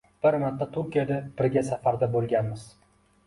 [0.25, 2.65] Bir marta Turkiyada birga safarda bo’lganmiz.